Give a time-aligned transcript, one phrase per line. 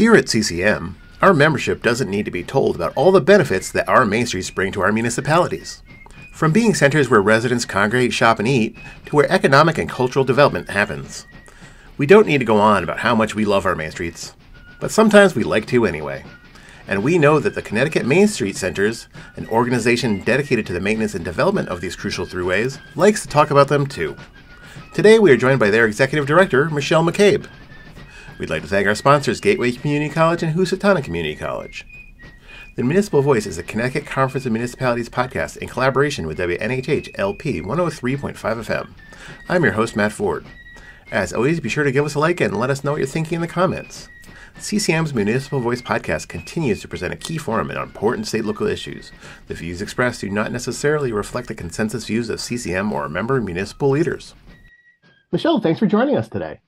[0.00, 3.86] Here at CCM, our membership doesn't need to be told about all the benefits that
[3.86, 5.82] our main streets bring to our municipalities.
[6.32, 10.70] From being centers where residents congregate, shop, and eat, to where economic and cultural development
[10.70, 11.26] happens.
[11.98, 14.34] We don't need to go on about how much we love our main streets,
[14.80, 16.24] but sometimes we like to anyway.
[16.88, 21.14] And we know that the Connecticut Main Street Centers, an organization dedicated to the maintenance
[21.14, 24.16] and development of these crucial throughways, likes to talk about them too.
[24.94, 27.46] Today we are joined by their executive director, Michelle McCabe.
[28.40, 31.84] We'd like to thank our sponsors, Gateway Community College and Housatonic Community College.
[32.74, 37.60] The Municipal Voice is a Connecticut Conference of Municipalities podcast in collaboration with WNHH LP
[37.60, 38.94] 103.5 FM.
[39.50, 40.46] I'm your host, Matt Ford.
[41.12, 43.06] As always, be sure to give us a like and let us know what you're
[43.06, 44.08] thinking in the comments.
[44.56, 49.12] CCM's Municipal Voice podcast continues to present a key forum on important state local issues.
[49.48, 53.90] The views expressed do not necessarily reflect the consensus views of CCM or member municipal
[53.90, 54.34] leaders.
[55.30, 56.60] Michelle, thanks for joining us today.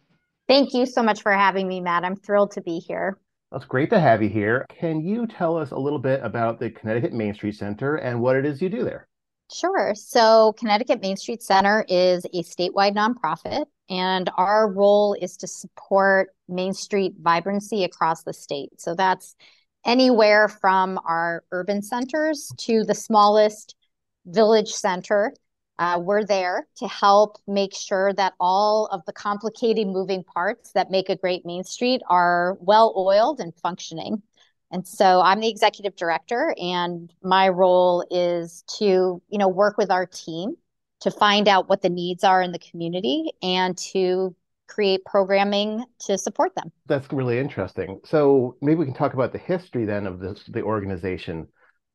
[0.49, 2.05] Thank you so much for having me, Matt.
[2.05, 3.19] I'm thrilled to be here.
[3.55, 4.67] It's great to have you here.
[4.71, 8.37] Can you tell us a little bit about the Connecticut Main Street Center and what
[8.37, 9.09] it is you do there?
[9.53, 9.93] Sure.
[9.95, 16.31] So, Connecticut Main Street Center is a statewide nonprofit, and our role is to support
[16.49, 18.81] Main Street vibrancy across the state.
[18.81, 19.37] So, that's
[19.85, 23.77] anywhere from our urban centers to the smallest
[24.25, 25.35] village center
[25.83, 30.93] uh, we're there to help make sure that all of the complicated moving parts that
[30.93, 34.23] make a great Main Street are well oiled and functioning.
[34.71, 39.91] And so I'm the executive director, and my role is to, you know, work with
[39.91, 40.55] our team
[41.01, 44.37] to find out what the needs are in the community and to
[44.69, 46.71] create programming to support them.
[46.87, 47.99] That's really interesting.
[48.05, 51.49] So maybe we can talk about the history then of this the organization.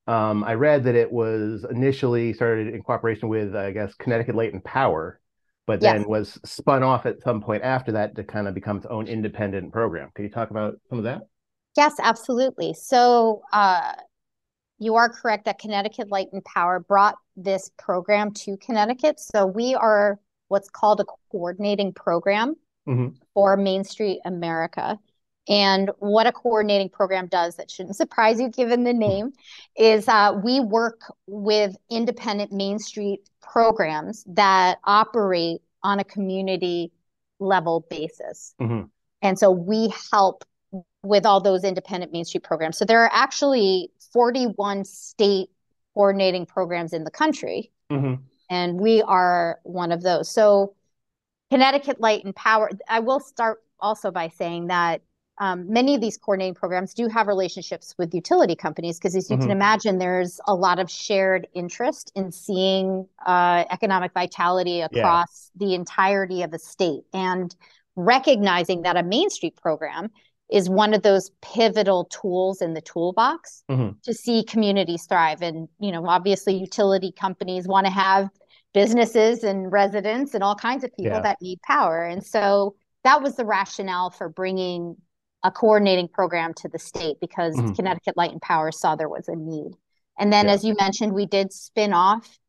[0.08, 4.54] Um, I read that it was initially started in cooperation with, I guess, Connecticut Light
[4.54, 5.20] and Power,
[5.66, 8.86] but then was spun off at some point after that to kind of become its
[8.86, 10.10] own independent program.
[10.16, 11.24] Can you talk about some of that?
[11.76, 12.74] Yes, absolutely.
[12.74, 13.94] So uh,
[14.80, 19.20] you are correct that Connecticut Light and Power brought this program to Connecticut.
[19.20, 22.56] So we are what's called a coordinating program
[22.88, 23.10] mm-hmm.
[23.34, 24.98] for Main Street America.
[25.50, 29.32] And what a coordinating program does that shouldn't surprise you given the name
[29.78, 36.92] is uh, we work with independent Main Street programs that operate on a community
[37.40, 38.54] level basis.
[38.60, 38.88] Mm-hmm.
[39.22, 40.44] And so we help
[41.04, 42.78] with all those independent Main Street programs.
[42.78, 45.50] So there are actually 41 state
[45.94, 47.72] coordinating programs in the country.
[47.90, 48.22] Mm-hmm.
[48.50, 50.30] And we are one of those.
[50.30, 50.76] So
[51.50, 55.02] Connecticut Light and Power, I will start also by saying that
[55.40, 59.36] um, many of these coordinating programs do have relationships with utility companies because, as you
[59.36, 59.44] mm-hmm.
[59.44, 65.68] can imagine, there's a lot of shared interest in seeing uh, economic vitality across yeah.
[65.68, 67.56] the entirety of the state and
[67.96, 70.10] recognizing that a Main Street program
[70.50, 73.92] is one of those pivotal tools in the toolbox mm-hmm.
[74.04, 75.42] to see communities thrive.
[75.42, 78.30] And, you know, obviously, utility companies want to have
[78.74, 81.22] businesses and residents and all kinds of people yeah.
[81.22, 82.04] that need power.
[82.04, 84.96] And so that was the rationale for bringing
[85.44, 87.74] a coordinating program to the state because mm-hmm.
[87.74, 89.72] Connecticut Light and Power saw there was a need.
[90.18, 90.54] And then, yeah.
[90.54, 92.40] as you mentioned, we did spin off.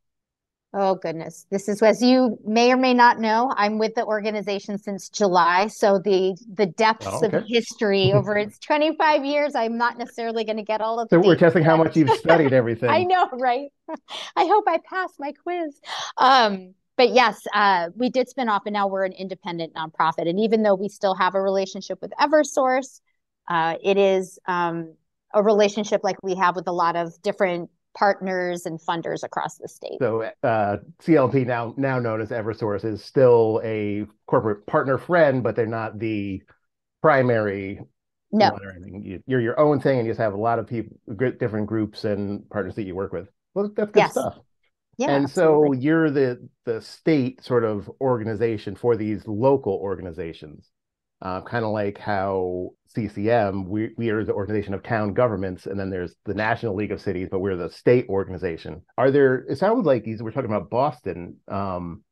[0.75, 1.47] Oh, goodness.
[1.51, 5.69] This is, as you may or may not know, I'm with the organization since July.
[5.69, 7.39] So, the the depths oh, okay.
[7.39, 11.21] of history over its 25 years, I'm not necessarily going to get all of So,
[11.21, 12.91] we're testing how much you've studied everything.
[12.91, 13.71] I know, right?
[14.37, 15.81] I hope I pass my quiz.
[16.19, 20.29] Um, but yes, uh, we did spin off, and now we're an independent nonprofit.
[20.29, 23.01] And even though we still have a relationship with EverSource,
[23.47, 24.95] uh, it is um,
[25.33, 29.69] a relationship like we have with a lot of different partners and funders across the
[29.69, 29.99] state.
[30.01, 35.55] So uh, CLP, now now known as EverSource, is still a corporate partner friend, but
[35.55, 36.43] they're not the
[37.01, 37.81] primary.
[38.33, 38.59] No,
[39.27, 40.97] you're your own thing, and you just have a lot of people,
[41.39, 43.29] different groups and partners that you work with.
[43.55, 44.11] Well, that's good yes.
[44.11, 44.39] stuff.
[44.99, 45.79] Yeah, and absolutely.
[45.79, 50.69] so you're the the state sort of organization for these local organizations,
[51.23, 55.79] uh, kind of like how CCM we we are the organization of town governments, and
[55.79, 58.83] then there's the National League of Cities, but we're the state organization.
[58.97, 59.47] Are there?
[59.49, 61.37] It sounds like these we're talking about Boston.
[61.47, 62.03] Um,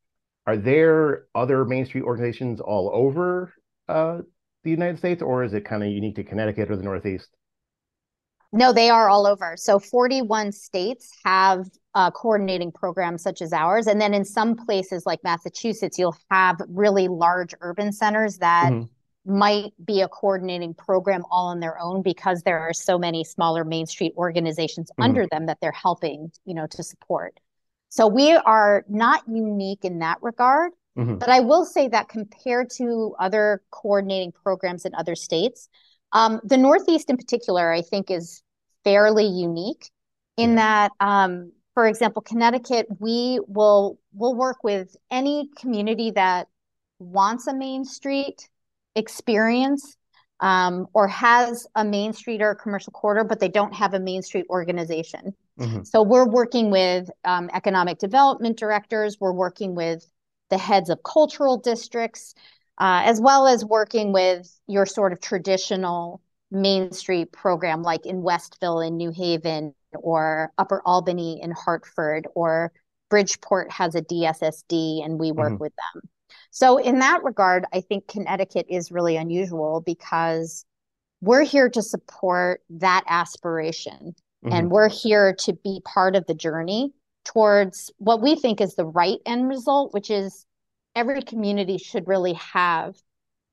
[0.45, 3.53] are there other Main Street organizations all over
[3.89, 4.19] uh,
[4.63, 7.27] the United States, or is it kind of unique to Connecticut or the Northeast?
[8.53, 9.55] No, they are all over.
[9.57, 11.67] So 41 states have
[11.97, 13.85] uh, coordinating programs such as ours.
[13.87, 19.39] And then in some places like Massachusetts, you'll have really large urban centers that mm-hmm.
[19.45, 23.63] might be a coordinating program all on their own because there are so many smaller
[23.63, 25.05] Main Street organizations mm-hmm.
[25.05, 27.33] under them that they're helping, you know, to support.
[27.89, 30.71] So we are not unique in that regard.
[30.97, 31.17] Mm-hmm.
[31.21, 35.69] But I will say that compared to other coordinating programs in other states,
[36.13, 38.41] Um, the Northeast in particular, I think, is
[38.83, 39.91] fairly unique
[40.37, 46.47] in that, um, for example, Connecticut, we will will work with any community that
[46.97, 48.49] wants a Main Street
[48.95, 49.95] experience
[50.39, 54.23] um, or has a Main Street or commercial quarter, but they don't have a Main
[54.23, 55.35] Street organization.
[55.59, 55.83] Mm-hmm.
[55.83, 59.17] So we're working with um, economic development directors.
[59.19, 60.03] We're working with
[60.49, 62.33] the heads of cultural districts,
[62.79, 68.23] uh, as well as working with your sort of traditional Main Street program, like in
[68.23, 72.71] Westville in New Haven, or Upper Albany in Hartford, or
[73.09, 75.63] Bridgeport has a DSSD, and we work mm-hmm.
[75.63, 76.03] with them.
[76.51, 80.65] So, in that regard, I think Connecticut is really unusual because
[81.21, 84.15] we're here to support that aspiration.
[84.45, 84.53] Mm-hmm.
[84.53, 86.93] And we're here to be part of the journey
[87.25, 90.45] towards what we think is the right end result, which is
[90.95, 92.95] every community should really have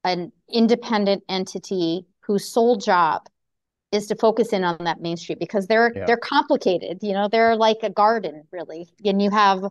[0.04, 3.26] an independent entity whose sole job
[3.94, 6.04] is to focus in on that main street because they're yeah.
[6.06, 8.88] they're complicated you know they're like a garden really.
[9.04, 9.64] And you have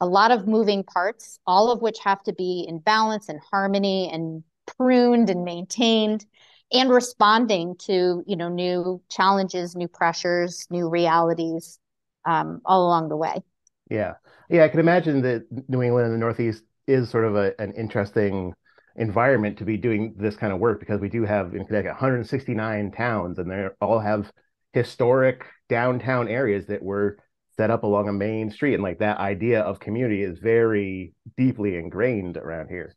[0.00, 4.10] a lot of moving parts all of which have to be in balance and harmony
[4.12, 4.42] and
[4.76, 6.24] pruned and maintained
[6.72, 11.78] and responding to you know new challenges new pressures new realities
[12.24, 13.42] um, all along the way.
[13.90, 14.14] Yeah.
[14.48, 17.72] Yeah i can imagine that new england and the northeast is sort of a, an
[17.72, 18.52] interesting
[18.96, 22.92] environment to be doing this kind of work because we do have in Connecticut 169
[22.92, 24.30] towns and they all have
[24.72, 27.18] historic downtown areas that were
[27.56, 31.76] set up along a main street and like that idea of community is very deeply
[31.76, 32.94] ingrained around here.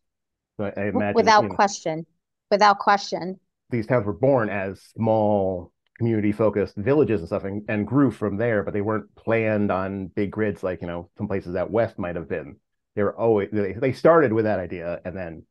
[0.58, 2.06] So I imagine without you know, question,
[2.50, 3.40] without question,
[3.70, 8.38] these towns were born as small community focused villages and stuff and, and grew from
[8.38, 12.00] there, but they weren't planned on big grids like you know some places out west
[12.00, 12.56] might have been.
[12.96, 15.44] They were always they, they started with that idea and then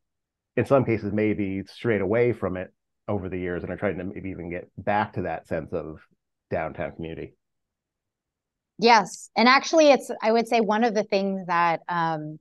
[0.57, 2.73] in some cases maybe strayed away from it
[3.07, 5.99] over the years and are trying to maybe even get back to that sense of
[6.49, 7.35] downtown community.
[8.77, 9.29] Yes.
[9.35, 12.39] And actually it's I would say one of the things that um,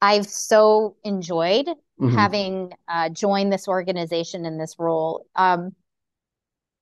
[0.00, 2.14] I've so enjoyed mm-hmm.
[2.14, 5.26] having uh, joined this organization in this role.
[5.36, 5.74] Um,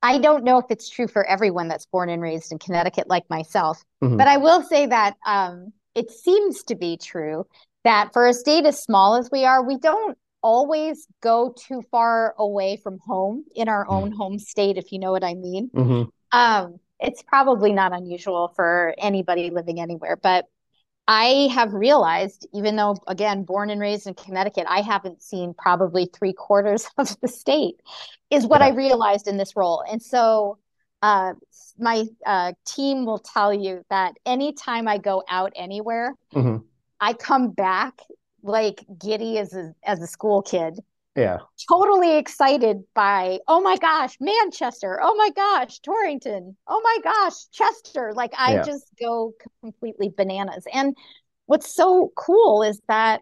[0.02, 3.28] I don't know if it's true for everyone that's born and raised in Connecticut like
[3.30, 4.16] myself, mm-hmm.
[4.16, 7.46] but I will say that um, it seems to be true
[7.84, 12.34] that for a state as small as we are, we don't always go too far
[12.38, 14.16] away from home in our own mm-hmm.
[14.16, 15.70] home state, if you know what I mean.
[15.74, 16.38] Mm-hmm.
[16.38, 20.46] Um, it's probably not unusual for anybody living anywhere, but
[21.08, 26.08] I have realized, even though, again, born and raised in Connecticut, I haven't seen probably
[26.12, 27.80] three quarters of the state,
[28.30, 28.68] is what yeah.
[28.68, 29.84] I realized in this role.
[29.90, 30.58] And so
[31.02, 31.34] uh,
[31.78, 36.58] my uh, team will tell you that anytime I go out anywhere, mm-hmm.
[37.00, 38.00] I come back
[38.42, 40.78] like giddy as a, as a school kid.
[41.14, 41.38] Yeah.
[41.68, 44.98] Totally excited by, oh my gosh, Manchester.
[45.02, 46.56] Oh my gosh, Torrington.
[46.66, 48.12] Oh my gosh, Chester.
[48.14, 48.62] Like I yeah.
[48.62, 50.64] just go completely bananas.
[50.72, 50.96] And
[51.46, 53.20] what's so cool is that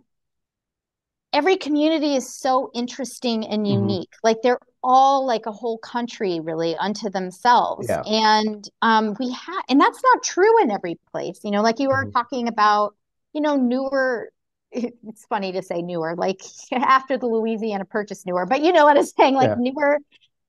[1.33, 3.81] every community is so interesting and mm-hmm.
[3.81, 4.11] unique.
[4.11, 4.27] Mm-hmm.
[4.27, 7.89] Like they're all like a whole country really unto themselves.
[7.89, 8.03] Yeah.
[8.07, 11.41] And um we have and that's not true in every place.
[11.43, 12.13] You know, like you were mm-hmm.
[12.13, 12.95] talking about,
[13.33, 14.31] you know, newer
[14.73, 16.41] it's funny to say newer, like
[16.73, 19.55] after the Louisiana Purchase newer, but you know what I'm saying, like yeah.
[19.59, 19.99] newer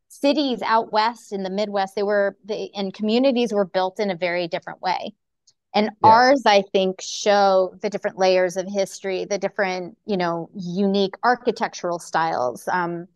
[0.08, 4.16] cities out west in the Midwest, they were the and communities were built in a
[4.16, 5.14] very different way.
[5.74, 6.10] And yeah.
[6.10, 11.98] ours, I think, show the different layers of history, the different, you know, unique architectural
[11.98, 12.68] styles.
[12.68, 13.08] Um,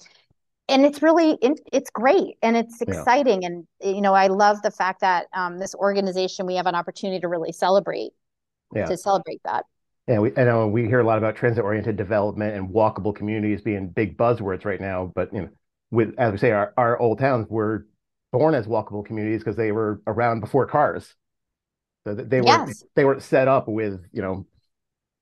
[0.68, 3.50] and it's really it's great and it's exciting yeah.
[3.50, 7.20] and you know i love the fact that um, this organization we have an opportunity
[7.20, 8.12] to really celebrate
[8.74, 8.86] yeah.
[8.86, 9.66] to celebrate that
[10.08, 13.90] yeah, we, I know we hear a lot about transit-oriented development and walkable communities being
[13.90, 15.12] big buzzwords right now.
[15.16, 15.50] But you know,
[15.92, 17.88] with as we say, our, our old towns were
[18.32, 21.16] born as walkable communities because they were around before cars.
[22.06, 22.84] So they were yes.
[22.96, 24.46] they weren't set up with you know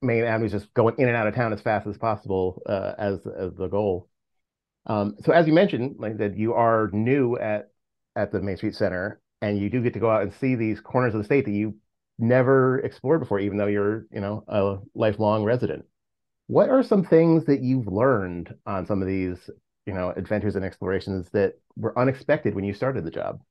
[0.02, 3.25] main avenues just going in and out of town as fast as possible uh, as
[3.25, 4.10] as the goal.
[4.86, 7.70] Um, so as you mentioned, like that, you are new at
[8.18, 10.82] at the Main Street Center, and you do get to go out and see these
[10.82, 11.75] corners of the state that you
[12.20, 15.86] never explored before, even though you're, you know, a lifelong resident.
[16.48, 19.50] What are some things that you've learned on some of these,
[19.86, 23.41] you know, adventures and explorations that were unexpected when you started the job?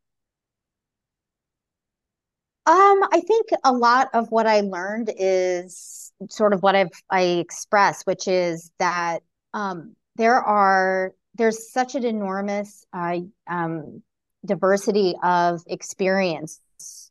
[2.65, 7.23] Um, I think a lot of what I learned is sort of what I've I
[7.23, 9.21] express, which is that
[9.53, 14.03] um, there are there's such an enormous uh, um,
[14.45, 16.61] diversity of experience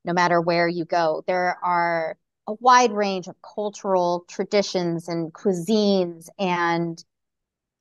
[0.06, 1.24] no matter where you go.
[1.28, 2.18] There are
[2.48, 7.04] a wide range of cultural traditions and cuisines and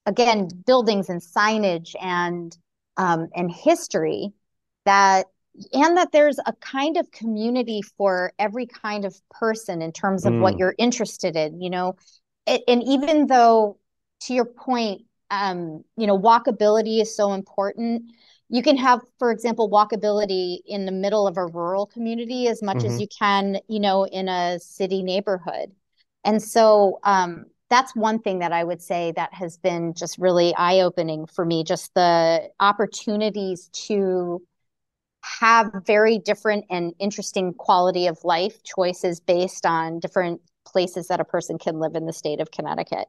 [0.07, 2.57] again buildings and signage and
[2.97, 4.33] um, and history
[4.85, 5.27] that
[5.73, 10.33] and that there's a kind of community for every kind of person in terms of
[10.33, 10.41] mm.
[10.41, 11.97] what you're interested in you know
[12.47, 13.79] it, and even though
[14.21, 18.03] to your point um, you know walkability is so important
[18.51, 22.79] you can have for example walkability in the middle of a rural community as much
[22.79, 22.89] mm-hmm.
[22.89, 25.73] as you can you know in a city neighborhood
[26.25, 30.55] and so um, that's one thing that i would say that has been just really
[30.57, 34.43] eye-opening for me just the opportunities to
[35.23, 41.25] have very different and interesting quality of life choices based on different places that a
[41.25, 43.07] person can live in the state of connecticut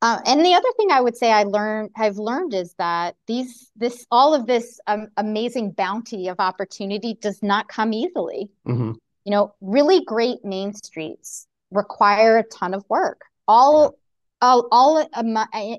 [0.00, 3.70] uh, and the other thing I would say I learned I've learned is that these
[3.74, 8.48] this all of this um, amazing bounty of opportunity does not come easily.
[8.66, 8.92] Mm-hmm.
[9.24, 13.22] You know, really great main streets require a ton of work.
[13.48, 14.48] All yeah.
[14.48, 15.36] all, all um,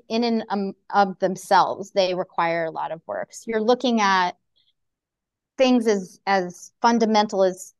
[0.08, 3.32] in and um, of themselves, they require a lot of work.
[3.32, 4.32] So you're looking at
[5.56, 7.74] things as as fundamental as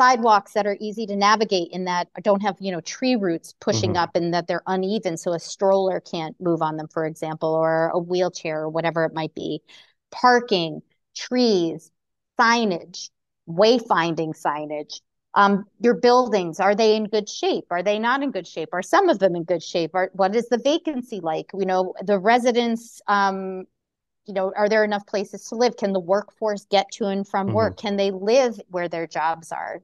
[0.00, 3.90] sidewalks that are easy to navigate in that don't have you know tree roots pushing
[3.90, 4.02] mm-hmm.
[4.02, 5.18] up and that they're uneven.
[5.18, 9.12] So a stroller can't move on them for example or a wheelchair or whatever it
[9.12, 9.60] might be.
[10.10, 10.80] Parking
[11.14, 11.90] trees
[12.40, 13.10] signage
[13.46, 15.00] wayfinding signage.
[15.34, 17.66] Um, your buildings are they in good shape?
[17.70, 18.70] Are they not in good shape?
[18.72, 19.90] Are some of them in good shape?
[19.94, 21.50] Are, what is the vacancy like?
[21.52, 23.66] You know the residents um,
[24.30, 25.76] you know are there enough places to live?
[25.76, 27.56] Can the workforce get to and from mm-hmm.
[27.56, 27.76] work?
[27.76, 29.82] Can they live where their jobs are?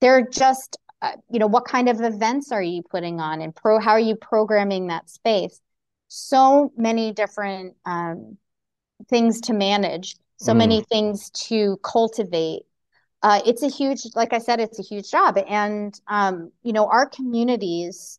[0.00, 3.78] They're just uh, you know what kind of events are you putting on and pro
[3.78, 5.60] how are you programming that space?
[6.08, 8.38] So many different um,
[9.08, 10.58] things to manage so mm.
[10.58, 12.62] many things to cultivate.
[13.22, 15.38] Uh, it's a huge like i said it's a huge job.
[15.48, 18.18] And um, you know our communities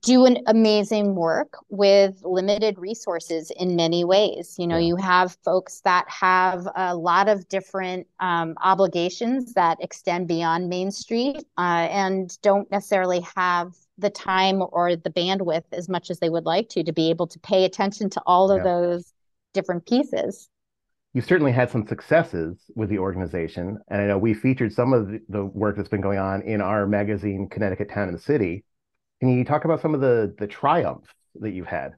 [0.00, 4.56] do an amazing work with limited resources in many ways.
[4.58, 10.28] You know, you have folks that have a lot of different um, obligations that extend
[10.28, 16.10] beyond Main Street uh, and don't necessarily have the time or the bandwidth as much
[16.10, 18.64] as they would like to to be able to pay attention to all of yeah.
[18.64, 19.12] those
[19.52, 20.48] different pieces.
[21.12, 23.78] You've certainly had some successes with the organization.
[23.88, 26.86] And I know we featured some of the work that's been going on in our
[26.86, 28.64] magazine, Connecticut Town and City
[29.22, 31.92] can you talk about some of the the triumphs that you've had?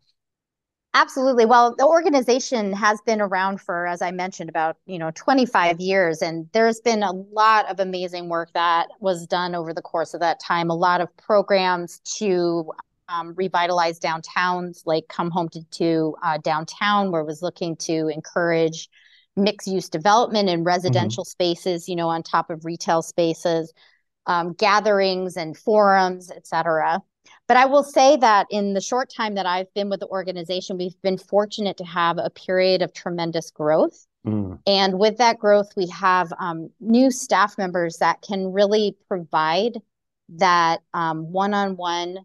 [0.93, 1.47] Absolutely.
[1.47, 6.21] Well, the organization has been around for, as I mentioned, about you know 25 years,
[6.21, 10.21] and there's been a lot of amazing work that was done over the course of
[10.21, 10.69] that time.
[10.69, 12.71] A lot of programs to
[13.09, 18.09] um, revitalize downtowns, like Come Home to, to uh, Downtown, where it was looking to
[18.09, 18.91] encourage
[19.35, 21.55] mixed use development in residential mm-hmm.
[21.55, 23.73] spaces, you know, on top of retail spaces,
[24.27, 27.01] um, gatherings and forums, et cetera.
[27.47, 30.79] But I will say that in the short time that I've been with the organization,
[30.79, 34.07] we've been fortunate to have a period of tremendous growth.
[34.27, 34.59] Mm.
[34.67, 39.79] And with that growth, we have um, new staff members that can really provide
[40.37, 42.19] that one on one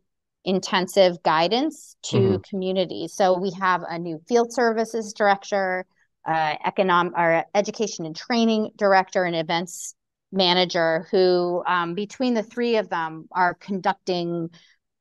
[0.46, 2.38] intensive guidance to mm-hmm.
[2.50, 3.14] communities.
[3.14, 5.86] So we have a new field services director,
[6.26, 9.96] uh, economic or education and training director, and events
[10.32, 14.50] manager who, um, between the three of them, are conducting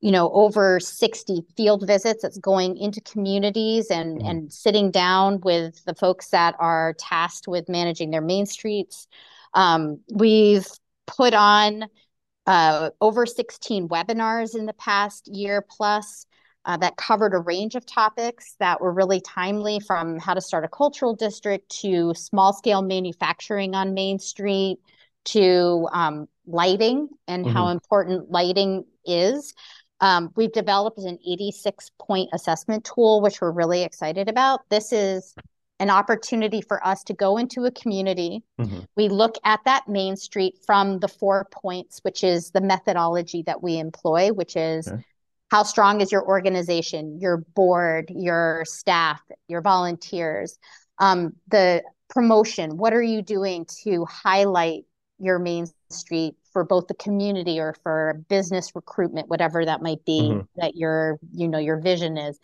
[0.01, 4.27] you know over 60 field visits that's going into communities and mm-hmm.
[4.27, 9.09] and sitting down with the folks that are tasked with managing their main streets
[9.55, 10.69] um, we've
[11.07, 11.85] put on
[12.47, 16.27] uh, over 16 webinars in the past year plus
[16.65, 20.65] uh, that covered a range of topics that were really timely from how to start
[20.65, 24.79] a cultural district to small scale manufacturing on main street
[25.25, 27.55] to um, lighting and mm-hmm.
[27.55, 29.55] how important lighting is
[30.01, 34.61] um, we've developed an 86 point assessment tool, which we're really excited about.
[34.69, 35.35] This is
[35.81, 38.43] an opportunity for us to go into a community.
[38.61, 38.81] Mm-hmm.
[38.97, 43.63] We look at that main street from the four points, which is the methodology that
[43.63, 45.03] we employ, which is okay.
[45.51, 50.59] how strong is your organization, your board, your staff, your volunteers,
[50.99, 52.77] um, the promotion.
[52.77, 54.85] What are you doing to highlight
[55.21, 60.23] your main street for both the community or for business recruitment whatever that might be
[60.23, 60.41] mm-hmm.
[60.57, 62.39] that your you know your vision is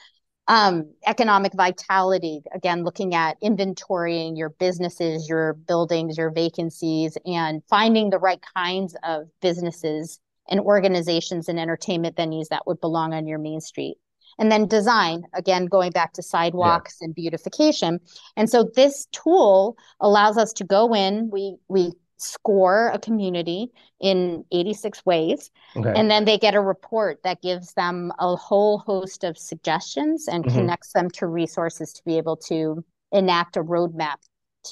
[0.46, 8.10] um, economic vitality again looking at inventorying your businesses your buildings your vacancies and finding
[8.10, 13.38] the right kinds of businesses and organizations and entertainment venues that would belong on your
[13.38, 13.96] main street
[14.38, 17.06] and then design again going back to sidewalks yeah.
[17.06, 17.98] and beautification
[18.36, 24.44] and so this tool allows us to go in we we score a community in
[24.52, 25.92] 86 ways okay.
[25.96, 30.44] and then they get a report that gives them a whole host of suggestions and
[30.44, 30.56] mm-hmm.
[30.56, 34.16] connects them to resources to be able to enact a roadmap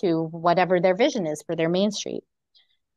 [0.01, 2.23] to whatever their vision is for their main street.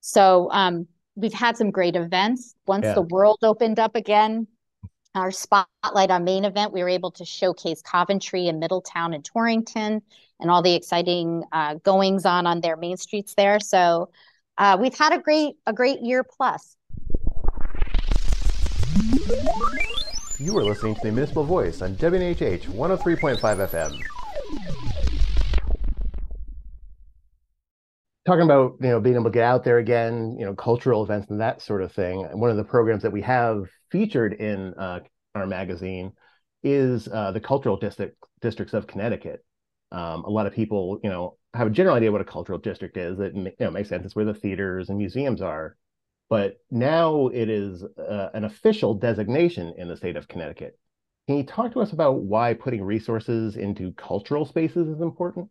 [0.02, 2.56] So um, we've had some great events.
[2.68, 2.94] Once yeah.
[2.94, 4.48] the world opened up again,
[5.16, 10.02] our spotlight on main event, we were able to showcase Coventry and Middletown and Torrington
[10.40, 13.60] and all the exciting uh, goings on on their main streets there.
[13.60, 14.10] So
[14.58, 16.78] uh, we've had a great a great year plus.
[20.38, 24.02] You are listening to the Municipal Voice on WNHH 103.5 FM.
[28.26, 31.30] Talking about you know being able to get out there again, you know, cultural events
[31.30, 32.22] and that sort of thing.
[32.38, 35.02] One of the programs that we have featured in uh,
[35.36, 36.14] our magazine
[36.64, 39.46] is uh, the cultural district districts of Connecticut.
[39.92, 42.98] Um, a lot of people, you know, have a general idea what a cultural district
[42.98, 43.20] is.
[43.20, 44.06] It you know, makes sense.
[44.06, 45.78] It's where the theaters and museums are.
[46.30, 50.78] But now it is uh, an official designation in the state of Connecticut.
[51.28, 55.50] Can you talk to us about why putting resources into cultural spaces is important?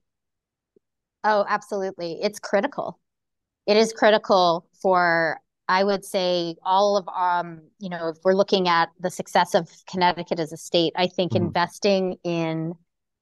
[1.22, 2.18] Oh, absolutely.
[2.22, 3.00] It's critical.
[3.66, 8.68] It is critical for, I would say, all of, um, you know, if we're looking
[8.68, 11.46] at the success of Connecticut as a state, I think mm-hmm.
[11.46, 12.74] investing in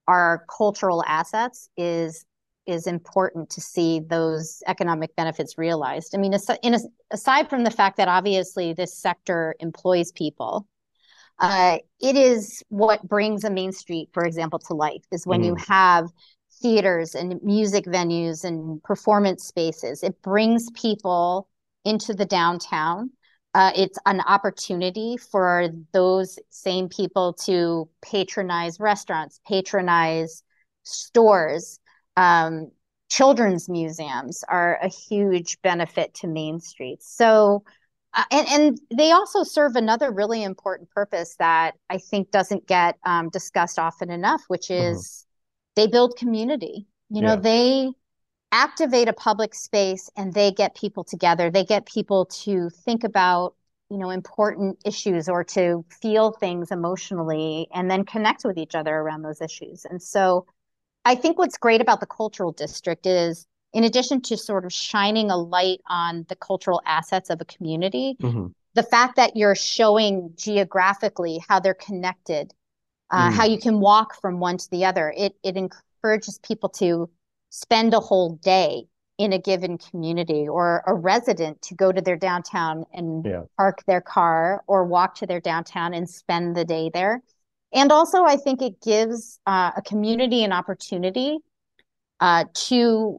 [0.08, 2.24] our cultural assets is
[2.66, 6.14] is important to see those economic benefits realized.
[6.14, 6.78] I mean, in a,
[7.10, 10.66] aside from the fact that obviously this sector employs people,
[11.38, 15.02] uh, it is what brings a main street, for example, to life.
[15.10, 15.46] Is when mm.
[15.46, 16.08] you have
[16.60, 20.02] theaters and music venues and performance spaces.
[20.02, 21.48] It brings people
[21.84, 23.10] into the downtown.
[23.54, 30.42] Uh, it's an opportunity for those same people to patronize restaurants, patronize
[30.84, 31.78] stores,
[32.16, 32.70] um,
[33.08, 37.02] children's museums are a huge benefit to Main Street.
[37.02, 37.62] So,
[38.14, 42.98] uh, and, and they also serve another really important purpose that I think doesn't get
[43.04, 44.94] um, discussed often enough, which mm-hmm.
[44.94, 45.26] is
[45.76, 45.82] mm-hmm.
[45.82, 46.86] they build community.
[47.10, 47.40] You know, yeah.
[47.40, 47.92] they
[48.50, 51.50] activate a public space and they get people together.
[51.50, 53.54] They get people to think about
[53.90, 58.96] you know important issues or to feel things emotionally and then connect with each other
[58.96, 60.46] around those issues and so
[61.04, 65.30] I think what's great about the cultural district is in addition to sort of shining
[65.30, 68.48] a light on the cultural assets of a community, mm-hmm.
[68.74, 72.52] the fact that you're showing geographically how they're connected,
[73.10, 73.32] uh, mm.
[73.32, 77.08] how you can walk from one to the other, it it encourages people to
[77.50, 78.86] spend a whole day
[79.18, 83.42] in a given community or a resident to go to their downtown and yeah.
[83.56, 87.22] park their car or walk to their downtown and spend the day there.
[87.72, 91.38] And also, I think it gives uh, a community an opportunity
[92.20, 93.18] uh, to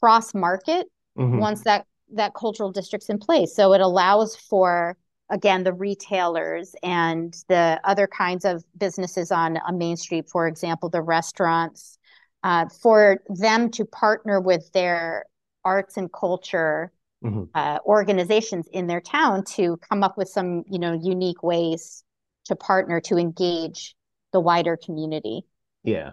[0.00, 0.86] cross market
[1.18, 1.38] mm-hmm.
[1.38, 3.54] once that that cultural district's in place.
[3.54, 4.96] So it allows for
[5.30, 10.88] again the retailers and the other kinds of businesses on a main street, for example,
[10.88, 11.98] the restaurants,
[12.42, 15.24] uh, for them to partner with their
[15.64, 16.92] arts and culture
[17.24, 17.44] mm-hmm.
[17.54, 22.04] uh, organizations in their town to come up with some you know unique ways
[22.48, 23.94] to partner to engage
[24.32, 25.42] the wider community.
[25.84, 26.12] Yeah.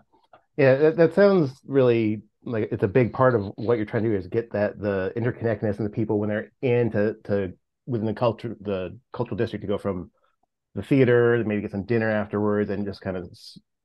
[0.58, 4.10] Yeah, that, that sounds really like it's a big part of what you're trying to
[4.10, 7.54] do is get that the interconnectedness and the people when they're in to, to
[7.88, 10.12] within the culture the cultural district to go from
[10.76, 13.28] the theater maybe get some dinner afterwards and just kind of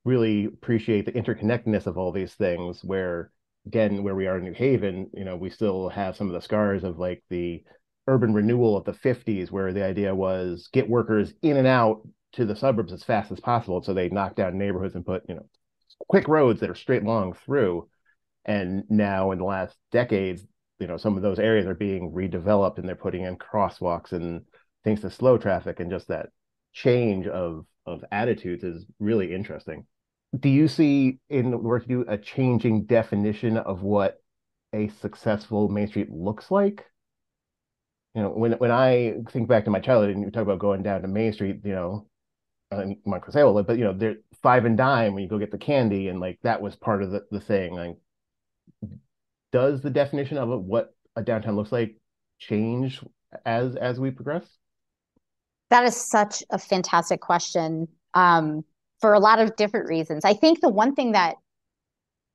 [0.04, 3.30] really appreciate the interconnectedness of all these things where
[3.66, 6.40] again where we are in new haven you know we still have some of the
[6.40, 7.62] scars of like the
[8.06, 12.44] urban renewal of the 50s where the idea was get workers in and out to
[12.44, 13.82] the suburbs as fast as possible.
[13.82, 15.46] So they knock down neighborhoods and put, you know,
[16.08, 17.88] quick roads that are straight long through.
[18.44, 20.46] And now in the last decades,
[20.78, 24.42] you know, some of those areas are being redeveloped and they're putting in crosswalks and
[24.82, 26.30] things to slow traffic and just that
[26.72, 29.86] change of of attitudes is really interesting.
[30.38, 34.22] Do you see in the work you do a changing definition of what
[34.72, 36.86] a successful Main Street looks like?
[38.14, 40.82] You know, when when I think back to my childhood and you talk about going
[40.82, 42.06] down to Main Street, you know,
[42.70, 45.59] uh, Marco Sayola, but you know, they're five and dime when you go get the
[45.59, 47.74] candy, and like that was part of the, the thing.
[47.74, 47.96] Like,
[49.52, 51.96] does the definition of it, what a downtown looks like,
[52.38, 53.00] change
[53.44, 54.46] as as we progress?
[55.70, 57.88] That is such a fantastic question.
[58.14, 58.64] Um,
[59.00, 60.24] for a lot of different reasons.
[60.24, 61.37] I think the one thing that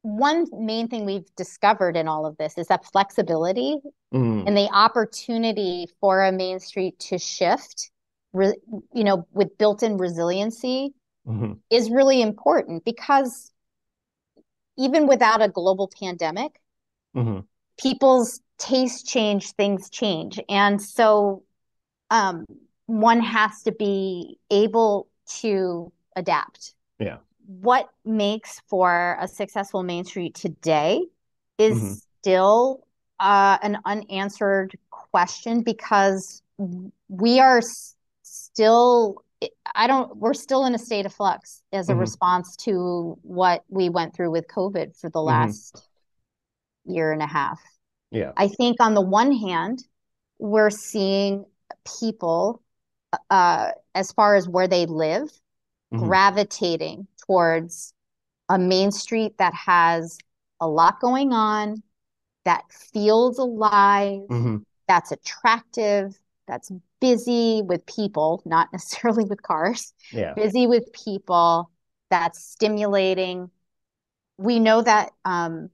[0.02, 3.78] one main thing we've discovered in all of this is that flexibility
[4.13, 4.43] mm.
[4.45, 7.89] and the opportunity for a main street to shift
[8.36, 8.54] re,
[8.93, 10.93] you know, with built-in resiliency
[11.28, 11.54] mm-hmm.
[11.69, 13.52] is really important because
[14.78, 16.60] even without a global pandemic,
[17.15, 17.39] mm-hmm.
[17.80, 20.39] people's tastes change, things change.
[20.50, 21.43] And so
[22.12, 22.45] um,
[22.86, 25.08] one has to be able
[25.41, 26.76] to adapt.
[27.00, 27.17] Yeah.
[27.45, 31.06] what makes for a successful Main Street today
[31.58, 31.93] is mm-hmm.
[32.21, 32.88] still
[33.19, 36.41] uh, an unanswered question because
[37.10, 37.62] we are
[38.56, 39.22] still
[39.76, 42.02] I don't we're still in a state of flux as a mm-hmm.
[42.02, 45.28] response to what we went through with COVID for the mm-hmm.
[45.28, 46.94] last mm-hmm.
[46.94, 47.60] year and a half.
[48.12, 48.32] Yeah.
[48.38, 49.84] I think on the one hand,
[50.39, 51.46] we're seeing
[52.00, 52.62] people
[53.30, 55.30] uh, as far as where they live
[55.94, 56.06] mm-hmm.
[56.06, 57.94] gravitating towards
[58.48, 60.18] a main street that has
[60.62, 61.84] a lot going on,
[62.46, 64.58] that feels alive, mm-hmm.
[64.88, 69.93] that's attractive, that's busy with people, not necessarily with cars.
[70.12, 70.34] Yeah.
[70.34, 71.71] Busy with people,
[72.10, 73.49] that's stimulating.
[74.38, 75.69] We know that um,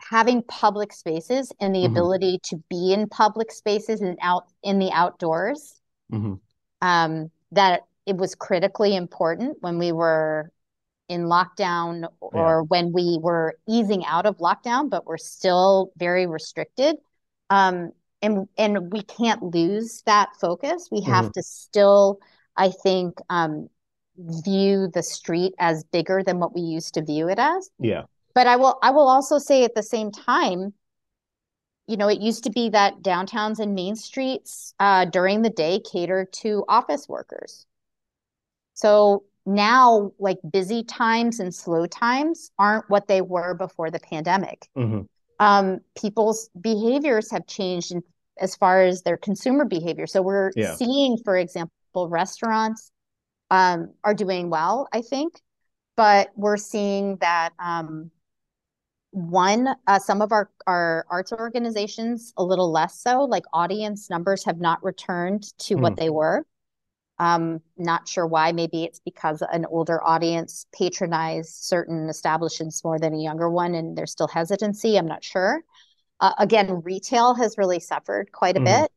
[0.00, 1.92] having public spaces and the mm-hmm.
[1.92, 5.80] ability to be in public spaces and out in the outdoors,
[6.12, 6.34] mm-hmm.
[6.82, 10.50] um, that it was critically important when we were
[11.08, 12.66] in lockdown or yeah.
[12.68, 16.96] when we were easing out of lockdown, but we're still very restricted.
[17.50, 17.90] Um,
[18.22, 20.88] and and we can't lose that focus.
[20.90, 21.32] We have mm-hmm.
[21.32, 22.20] to still,
[22.56, 23.68] I think, um,
[24.16, 27.70] view the street as bigger than what we used to view it as.
[27.78, 28.02] Yeah.
[28.34, 30.74] But I will I will also say at the same time,
[31.86, 35.80] you know, it used to be that downtowns and main streets uh, during the day
[35.80, 37.66] catered to office workers.
[38.74, 44.68] So now, like busy times and slow times aren't what they were before the pandemic.
[44.76, 45.02] Mm-hmm
[45.40, 48.02] um, people's behaviors have changed in,
[48.38, 50.06] as far as their consumer behavior.
[50.06, 50.74] So we're yeah.
[50.74, 52.92] seeing, for example, restaurants
[53.50, 55.40] um, are doing well, I think,
[55.96, 58.10] but we're seeing that um,
[59.10, 64.44] one, uh, some of our, our arts organizations a little less so, like audience numbers
[64.44, 65.80] have not returned to mm.
[65.80, 66.46] what they were.
[67.20, 68.52] Um, not sure why.
[68.52, 73.96] Maybe it's because an older audience patronized certain establishments more than a younger one, and
[73.96, 74.96] there's still hesitancy.
[74.96, 75.60] I'm not sure.
[76.18, 78.82] Uh, again, retail has really suffered quite a mm-hmm.
[78.84, 78.92] bit.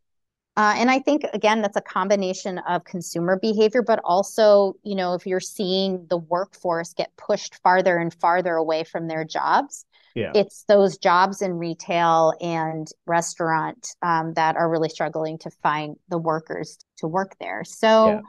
[0.56, 5.16] Uh, and I think again that's a combination of consumer behavior, but also, you know,
[5.16, 9.86] if you're seeing the workforce get pushed farther and farther away from their jobs,
[10.16, 10.32] yeah.
[10.36, 16.20] it's those jobs in retail and restaurant um, that are really struggling to find the
[16.20, 17.64] workers to work there.
[17.64, 18.22] So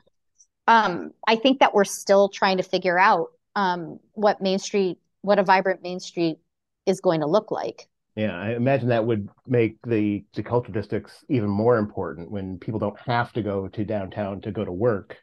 [0.69, 0.85] yeah.
[0.85, 5.39] um, I think that we're still trying to figure out um, what Main Street, what
[5.39, 6.39] a vibrant Main Street
[6.87, 7.87] is going to look like.
[8.17, 12.79] Yeah, I imagine that would make the the cultural districts even more important when people
[12.79, 15.17] don't have to go to downtown to go to work.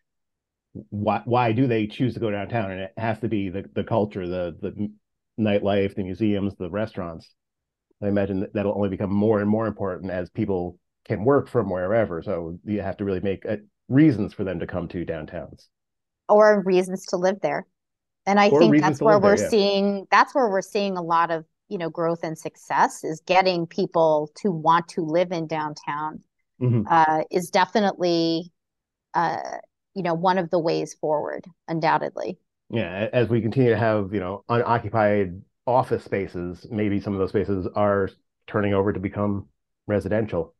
[0.89, 2.71] Why why do they choose to go downtown?
[2.71, 4.91] And it has to be the the culture, the the
[5.39, 7.33] nightlife, the museums, the restaurants.
[8.03, 11.69] I imagine that that'll only become more and more important as people can work from
[11.69, 12.21] wherever.
[12.21, 15.67] So you have to really make uh, reasons for them to come to downtowns
[16.27, 17.67] or reasons to live there.
[18.25, 19.49] And I or think that's where we're there, yeah.
[19.49, 23.65] seeing that's where we're seeing a lot of you know growth and success is getting
[23.65, 26.21] people to want to live in downtown
[26.61, 26.81] mm-hmm.
[26.89, 28.51] uh, is definitely
[29.13, 29.37] uh,
[29.95, 32.37] you know one of the ways forward undoubtedly
[32.69, 37.29] yeah as we continue to have you know unoccupied office spaces maybe some of those
[37.29, 38.09] spaces are
[38.47, 39.47] turning over to become
[39.87, 40.53] residential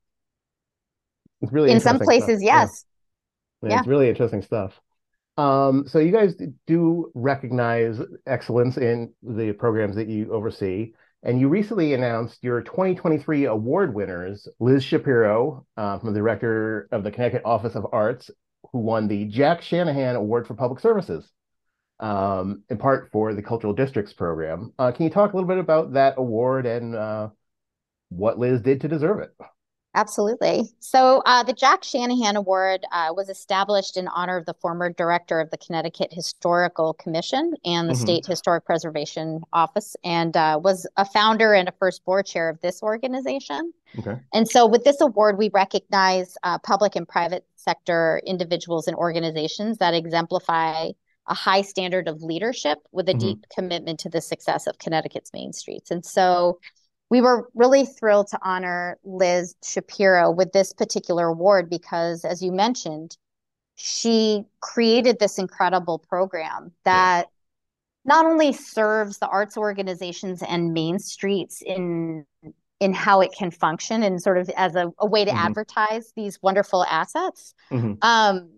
[1.41, 2.41] it's really in some places stuff.
[2.41, 2.86] yes
[3.62, 3.69] yeah.
[3.69, 3.80] yeah.
[3.80, 4.80] it's really interesting stuff
[5.38, 6.36] um, so you guys
[6.67, 10.94] do recognize excellence in the programs that you oversee.
[11.24, 17.04] And you recently announced your 2023 award winners, Liz Shapiro uh, from the director of
[17.04, 18.32] the Connecticut Office of Arts,
[18.72, 21.30] who won the Jack Shanahan Award for Public Services,
[22.00, 24.74] um, in part for the Cultural Districts program.
[24.80, 27.30] Uh, can you talk a little bit about that award and uh,
[28.10, 29.34] what Liz did to deserve it?
[29.93, 30.69] Absolutely.
[30.80, 35.41] So, uh, the Jack Shanahan Award uh, was established in honor of the former director
[35.41, 38.01] of the Connecticut Historical Commission and the mm-hmm.
[38.01, 42.62] State Historic Preservation Office, and uh, was a founder and a first board chair of
[42.62, 43.73] this organization.
[43.99, 44.17] Okay.
[44.34, 49.80] And so, with this award, we recognize uh, public and private sector individuals and organizations
[49.80, 50.91] that exemplify
[51.27, 53.19] a high standard of leadership with a mm-hmm.
[53.19, 55.91] deep commitment to the success of Connecticut's main streets.
[55.91, 56.60] And so,
[57.12, 62.54] we were really thrilled to honor Liz Shapiro with this particular award because, as you
[62.54, 63.17] mentioned,
[63.76, 67.28] she created this incredible program that
[68.06, 72.26] not only serves the arts organizations and main streets in
[72.80, 75.45] in how it can function and sort of as a, a way to mm-hmm.
[75.45, 77.93] advertise these wonderful assets mm-hmm.
[78.02, 78.50] um,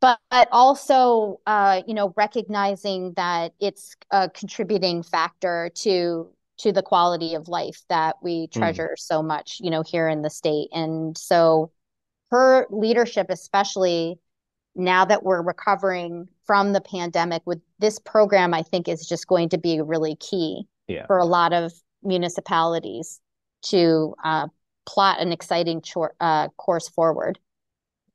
[0.00, 6.28] but, but also uh, you know recognizing that it's a contributing factor to
[6.62, 8.58] to the quality of life that we hmm.
[8.58, 9.00] treasure mm.
[9.00, 10.68] so much, you know, here in the state.
[10.72, 11.70] And so
[12.30, 14.18] her leadership, especially
[14.74, 19.48] now that we're recovering from the pandemic with this program i think is just going
[19.48, 21.06] to be really key yeah.
[21.06, 21.72] for a lot of
[22.02, 23.20] municipalities
[23.62, 24.48] to uh,
[24.86, 25.82] plot an exciting
[26.20, 27.38] uh, course forward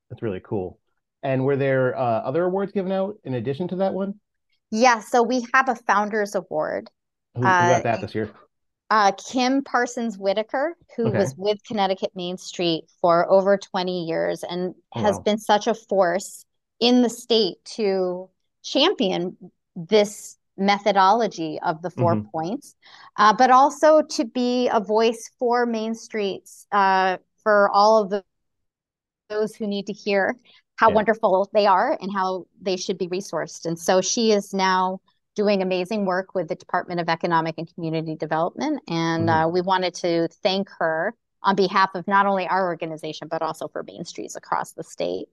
[0.09, 0.79] that's really cool
[1.23, 4.15] and were there uh, other awards given out in addition to that one
[4.71, 6.89] yeah so we have a founders award
[7.37, 8.31] who, who got that Uh, this year
[8.89, 11.17] uh, Kim Parsons Whitaker, who Okay.
[11.17, 15.23] was with Connecticut Main Street for over 20 years and Oh, has wow.
[15.25, 16.45] been such a force
[16.79, 18.29] in the state to
[18.63, 19.37] champion
[19.75, 22.29] this methodology of the 4 Mhm.
[22.31, 22.75] points,
[23.17, 28.23] uh, but also to be a voice for Main Streets, uh, for all of the,
[29.29, 30.35] those who need to hear
[30.77, 30.95] how Yeah.
[30.95, 33.65] wonderful they are and how they should be resourced.
[33.65, 35.01] And so she is now
[35.37, 38.81] doing amazing work with the Department of Economic and Community Development.
[38.89, 39.45] And Mhm.
[39.45, 43.67] uh, we wanted to thank her on behalf of not only our organization, but also
[43.67, 45.27] for Main Streets across the state.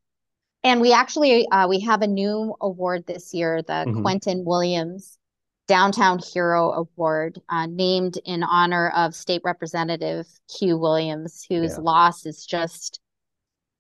[0.63, 4.03] And we actually uh, we have a new award this year, the Mhm.
[4.03, 5.19] Quentin Williams
[5.67, 11.83] Downtown Hero Award, uh, named in honor of State Representative Q Williams, whose Yeah.
[11.83, 13.01] loss is just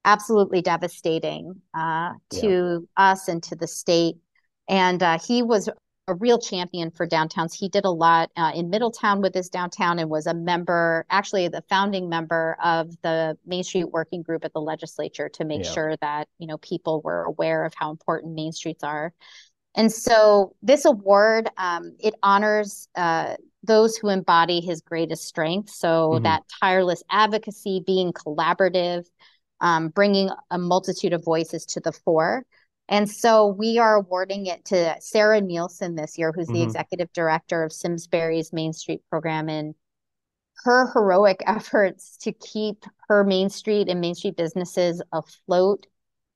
[0.06, 4.16] absolutely devastating uh, to us and to the state.
[4.66, 5.68] And uh, he was
[6.06, 7.54] a real champion for downtowns.
[7.54, 11.48] He did a lot uh, in Middletown with his downtown and was a member, actually
[11.48, 15.72] the founding member of the Main Street Working Group at the legislature to make Yeah.
[15.72, 19.14] sure that, you know, people were aware of how important Main Streets are.
[19.74, 25.70] And so this award, um, it honors uh, those who embody his greatest strength.
[25.70, 26.22] So Mhm.
[26.24, 29.06] that tireless advocacy, being collaborative,
[29.60, 32.44] um, bringing a multitude of voices to the fore.
[32.88, 36.64] And so we are awarding it to Sarah Nielsen this year, who's the Mhm.
[36.64, 39.48] executive director of Simsbury's Main Street program.
[39.48, 39.74] And
[40.64, 45.86] her heroic efforts to keep her Main Street and Main Street businesses afloat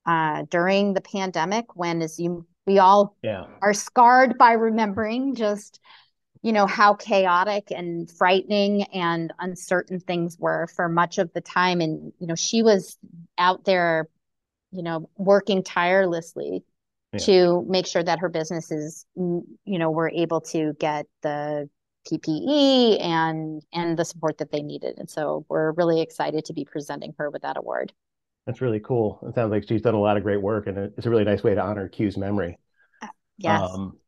[0.05, 5.79] uh, during the pandemic, when, as you we all yeah are scarred by remembering just
[6.41, 11.81] you know how chaotic and frightening and uncertain things were for much of the time
[11.81, 12.97] and you know she was
[13.37, 14.07] out there
[14.71, 16.63] you know working tirelessly
[17.13, 17.25] Yeah.
[17.25, 21.69] to make sure that her businesses mm, you know were able to get the
[22.07, 24.97] PPE and and the support that they needed.
[24.99, 27.93] And so we're really excited to be presenting her with that award.
[28.45, 29.19] That's really cool.
[29.27, 31.43] It sounds like she's done a lot of great work and it's a really nice
[31.43, 32.57] way to honor q's memory.
[33.37, 33.63] Yes.
[33.63, 33.98] Um,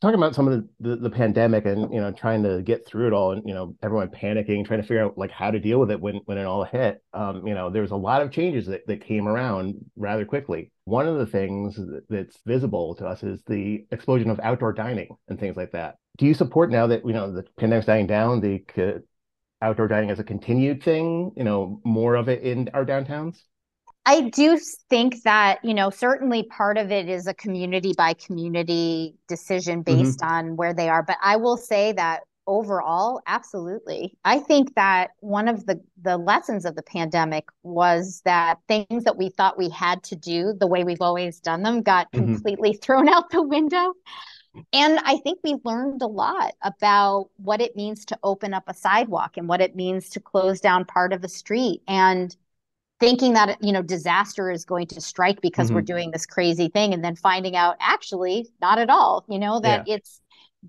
[0.00, 3.06] talking about some of the, the the pandemic and you know trying to get through
[3.06, 5.78] it all and you know everyone panicking trying to figure out like how to deal
[5.80, 7.02] with it when when it all hit.
[7.12, 10.70] Um you know there was a lot of changes that, that came around rather quickly.
[10.84, 15.38] One of the things that's visible to us is the explosion of outdoor dining and
[15.38, 15.96] things like that.
[16.16, 19.04] Do you support now that you know the pandemic's dying down the c-
[19.60, 23.42] outdoor dining as a continued thing you know more of it in our downtowns
[24.06, 24.58] I do
[24.88, 30.22] think that, you know, certainly part of it is a community by community decision based
[30.22, 31.02] on where they are.
[31.02, 34.16] But I will say that overall, absolutely.
[34.24, 39.18] I think that one of the the lessons of the pandemic was that things that
[39.18, 42.18] we thought we had to do the way we've always done them got Mhm.
[42.26, 43.92] completely thrown out the window.
[44.72, 48.74] And I think we learned a lot about what it means to open up a
[48.74, 52.34] sidewalk and what it means to close down part of a street and
[53.00, 55.86] thinking that you know disaster is going to strike because we're Mhm.
[55.86, 59.82] doing this crazy thing and then finding out actually not at all you know that
[59.86, 60.20] it's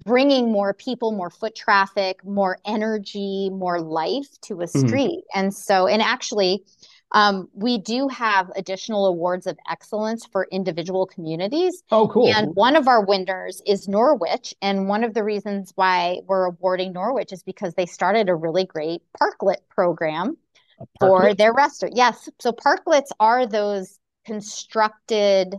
[0.06, 4.88] bringing more people more foot traffic more energy more life to a Mhm.
[4.88, 6.64] street and so and actually
[7.12, 12.76] um, we do have additional awards of excellence for individual communities oh cool and one
[12.76, 14.54] of our winners is Norwich.
[14.62, 18.64] And one of the reasons why we're awarding Norwich is because they started a really
[18.66, 20.38] great parklet program
[21.00, 21.96] for their restaurant.
[21.96, 22.30] Yes.
[22.40, 25.56] So parklets are those constructed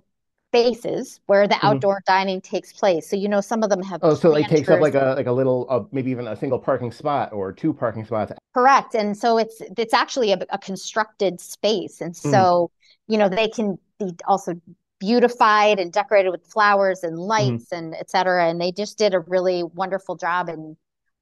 [0.53, 1.63] spaces where the Mhm.
[1.63, 3.09] outdoor dining takes place.
[3.09, 5.15] So, you know, some of them have Oh, so it like takes up like a
[5.17, 8.33] like a little, uh, maybe even a single parking spot or two parking spots.
[8.55, 8.95] Correct.
[8.95, 12.01] And so it's it's actually a, a constructed space.
[12.01, 12.51] And Mhm.
[12.51, 12.71] so,
[13.07, 14.61] you know, they can be also
[14.99, 18.49] beautified and decorated with flowers and lights and et cetera.
[18.49, 20.49] And they just did a really wonderful job.
[20.49, 20.77] And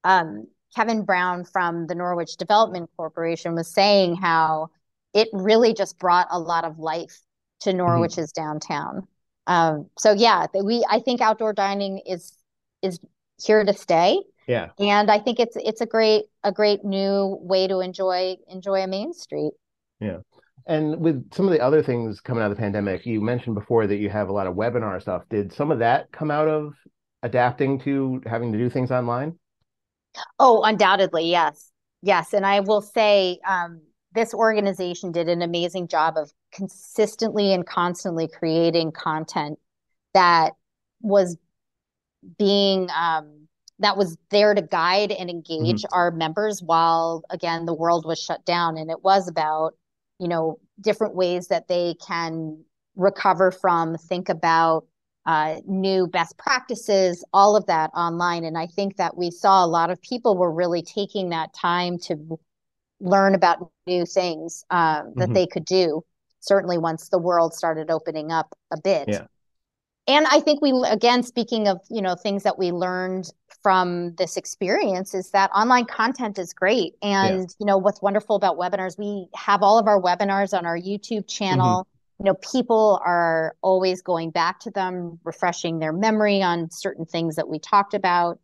[0.05, 4.69] um, Kevin Brown from the Norwich Development Corporation was saying how
[5.15, 7.21] it really just brought a lot of life
[7.61, 9.07] to Norwich's downtown.
[9.47, 12.35] Um, so yeah, we I think outdoor dining is
[12.83, 13.01] is
[13.43, 14.23] here to stay.
[14.47, 18.83] Yeah, And I think it's it's a great a great new way to enjoy enjoy
[18.83, 19.53] a main street.
[20.01, 20.19] yeah.
[20.67, 23.87] And with some of the other things coming out of the pandemic, you mentioned before
[23.87, 25.23] that you have a lot of webinar stuff.
[25.31, 26.75] Did some of that come out of
[27.23, 29.39] adapting to having to do things online?
[30.39, 31.71] Oh, undoubtedly, yes.
[32.03, 32.33] Yes.
[32.33, 33.81] And I will say, um,
[34.13, 39.59] this organization did an amazing job of consistently and constantly creating content
[40.15, 40.53] that
[41.01, 41.37] was
[42.39, 45.95] being um, that was there to guide and engage mm-hmm.
[45.95, 49.75] our members while again the world was shut down and it was about
[50.19, 52.59] you know different ways that they can
[52.97, 54.85] recover from think about
[55.29, 59.67] uh, new best practices all of that online and i think that we saw a
[59.67, 62.39] lot of people were really taking that time to
[62.99, 65.33] learn about new things uh, that mm-hmm.
[65.35, 66.03] they could do
[66.41, 69.27] certainly once the world started opening up a bit yeah
[70.07, 73.31] and i think we again speaking of you know things that we learned
[73.63, 77.47] from this experience is that online content is great and yeah.
[77.61, 81.29] you know what's wonderful about webinars we have all of our webinars on our youtube
[81.29, 81.98] channel mm-hmm.
[82.19, 87.37] You know people are always going back to them refreshing their memory on certain things
[87.37, 88.39] that we talked about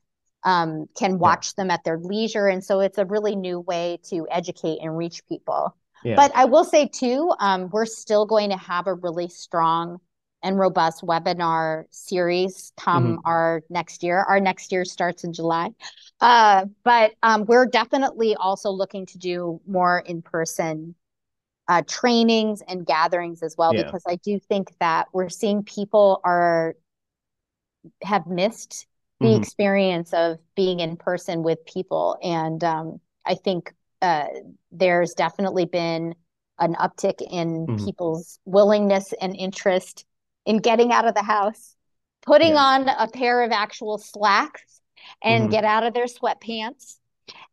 [0.45, 1.63] um, can watch yeah.
[1.63, 5.27] them at their leisure and so it's a really new way to educate and reach
[5.27, 6.17] people yeah.
[6.17, 9.99] but i will say too um, we're still going to have a really strong
[10.45, 13.27] and robust webinar series come mm-hmm.
[13.27, 14.19] our next year.
[14.19, 15.71] Our next year starts in July.
[16.21, 20.95] Uh, but um, we're definitely also looking to do more in person
[21.69, 23.85] uh, trainings and gatherings as well, yeah.
[23.85, 26.77] because I do think that we're seeing people are
[28.03, 28.87] have missed
[29.21, 29.43] the mm-hmm.
[29.43, 32.17] experience of being in person with people.
[32.23, 33.73] And um, I think
[34.03, 34.27] uh,
[34.73, 36.15] there's definitely been
[36.59, 37.85] an uptick in mm-hmm.
[37.85, 40.05] people's willingness and interest
[40.47, 41.75] in getting out of the house,
[42.23, 42.59] putting yeah.
[42.59, 44.81] on a pair of actual slacks
[45.23, 45.53] and mm-hmm.
[45.53, 46.99] get out of their sweatpants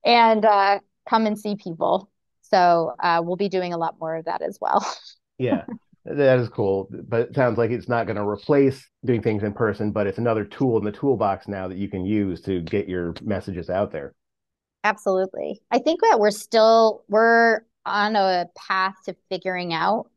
[0.03, 2.10] and uh, come and see people.
[2.51, 4.85] So uh, we'll be doing a lot more of that as well.
[5.37, 5.65] yeah,
[6.05, 6.89] that is cool.
[6.91, 10.17] But it sounds like it's not going to replace doing things in person, but it's
[10.17, 13.91] another tool in the toolbox now that you can use to get your messages out
[13.91, 14.13] there.
[14.83, 15.61] Absolutely.
[15.71, 20.09] I think that we're still we're on a path to figuring out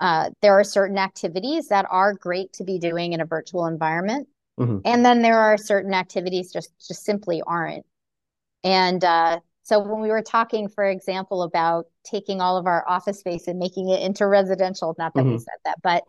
[0.00, 4.28] uh, there are certain activities that are great to be doing in a virtual environment.
[4.58, 4.78] Mm-hmm.
[4.84, 7.86] And then there are certain activities just just simply aren't.
[8.64, 13.20] And uh, so when we were talking, for example, about taking all of our office
[13.20, 15.32] space and making it into residential, not that mm-hmm.
[15.32, 16.04] we said that, but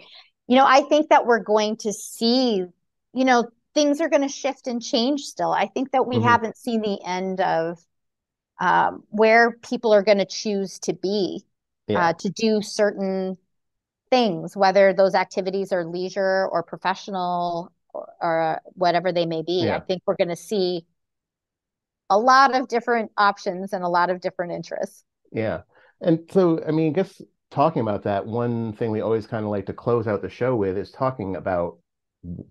[0.47, 2.65] you know, I think that we're going to see,
[3.13, 5.51] you know, things are going to shift and change still.
[5.51, 6.27] I think that we mm-hmm.
[6.27, 7.79] haven't seen the end of
[8.59, 11.45] um, where people are going to choose to be
[11.87, 12.09] yeah.
[12.09, 13.37] uh, to do certain
[14.09, 19.63] things, whether those activities are leisure or professional or, or whatever they may be.
[19.65, 19.77] Yeah.
[19.77, 20.85] I think we're going to see
[22.11, 25.03] a lot of different options and a lot of different interests.
[25.31, 25.61] Yeah.
[26.01, 29.49] And so, I mean, I guess talking about that, one thing we always kind of
[29.49, 31.77] like to close out the show with is talking about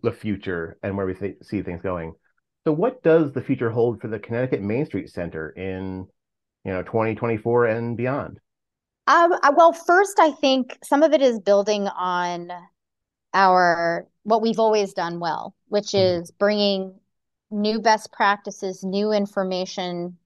[0.02, 2.14] the future and where we th- see things going.
[2.64, 6.06] So, what does the future hold for the Connecticut Main Street Center in,
[6.64, 8.40] you know, 2024 and beyond?
[9.06, 12.50] Um, well, first, I think some of it is building on
[13.34, 16.22] our what we've always done well, which mm-hmm.
[16.22, 16.99] is bringing
[17.50, 20.16] new best practices, new information,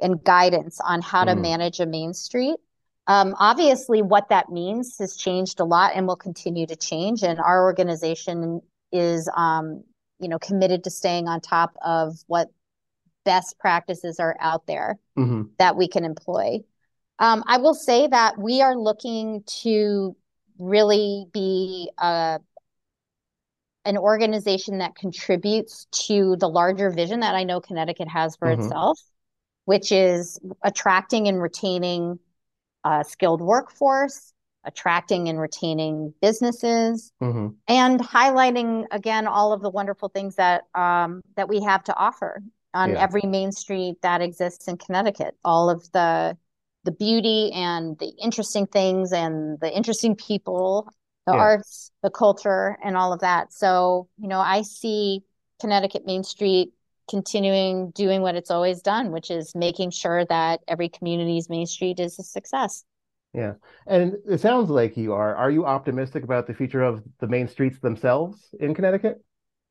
[0.00, 1.36] and guidance on how mm-hmm.
[1.36, 2.56] to manage a main street.
[3.06, 7.22] Um, obviously, what that means has changed a lot and will continue to change.
[7.22, 9.82] And our organization is, um,
[10.20, 12.48] you know, committed to staying on top of what
[13.24, 15.42] best practices are out there mm-hmm.
[15.58, 16.60] that we can employ.
[17.18, 20.16] Um, I will say that we are looking to
[20.58, 22.38] really be a, uh,
[23.84, 28.62] an organization that contributes to the larger vision that I know Connecticut has for mm-hmm.
[28.62, 29.00] itself,
[29.64, 32.18] which is attracting and retaining
[32.84, 34.32] a skilled workforce,
[34.64, 37.48] attracting and retaining businesses, mm-hmm.
[37.68, 42.42] and highlighting again all of the wonderful things that um, that we have to offer
[42.74, 43.02] on yeah.
[43.02, 45.36] every main street that exists in Connecticut.
[45.44, 46.36] All of the
[46.84, 50.92] the beauty and the interesting things and the interesting people,
[51.26, 51.38] the yeah.
[51.38, 53.52] arts, the culture, and all of that.
[53.52, 55.22] So, you know, I see
[55.60, 56.72] Connecticut Main Street
[57.08, 62.00] continuing doing what it's always done, which is making sure that every community's Main Street
[62.00, 62.84] is a success.
[63.34, 63.54] Yeah.
[63.86, 65.34] And it sounds like you are.
[65.34, 69.22] Are you optimistic about the future of the main streets themselves in Connecticut?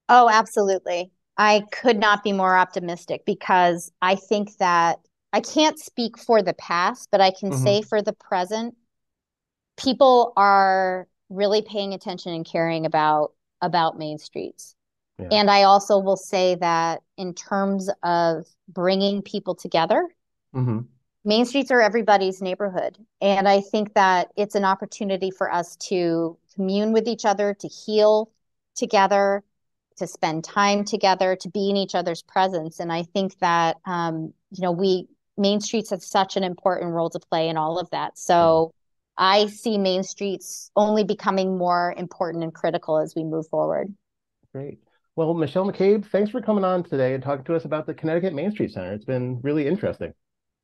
[0.09, 1.11] Oh, absolutely.
[1.37, 4.99] I could not be more optimistic because I think that
[5.31, 7.63] I can't speak for the past, but I can mm-hmm.
[7.63, 8.75] say for the present,
[9.77, 14.75] people are really paying attention and caring about about main streets.
[15.19, 15.27] Yeah.
[15.31, 20.09] And I also will say that in terms of bringing people together,
[20.55, 20.79] mm-hmm.
[21.23, 22.97] main streets are everybody's neighborhood.
[23.21, 27.67] And I think that it's an opportunity for us to commune with each other, to
[27.67, 28.31] heal
[28.75, 29.43] together,
[29.97, 32.79] to spend time together, to be in each other's presence.
[32.79, 35.07] And I think that, um, you know, we
[35.37, 38.17] Main Streets have such an important role to play in all of that.
[38.17, 38.73] So
[39.21, 43.93] I see Main Streets only becoming more important and critical as we move forward.
[44.51, 44.79] Great.
[45.15, 48.33] Well, Michelle McCabe, thanks for coming on today and talking to us about the Connecticut
[48.33, 48.93] Main Street Center.
[48.93, 50.13] It's been really interesting.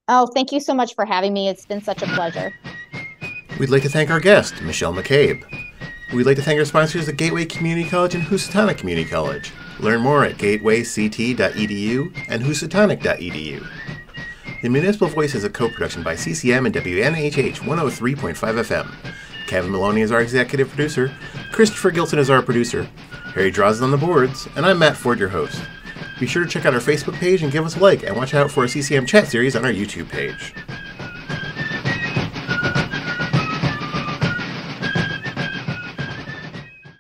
[0.08, 1.50] Oh, thank you so much for having me.
[1.50, 2.52] It's been such a pleasure.
[3.60, 5.44] We'd like to thank our guest, Michelle McCabe.
[6.12, 9.52] We'd like to thank our sponsors at Gateway Community College and Housatonic Community College.
[9.80, 13.68] Learn more at gatewayct.edu and housatonic.edu.
[14.60, 18.92] The Municipal Voice is a co-production by CCM and WNHH 103.5 FM.
[19.46, 21.12] Kevin Maloney is our executive producer,
[21.52, 22.90] Christopher Gilson is our producer,
[23.36, 25.62] Harry Draws on the boards, and I'm Matt Ford, your host.
[26.20, 28.34] Be sure to check out our Facebook page and give us a like, and watch
[28.34, 30.56] out for a CCM chat series on our YouTube page.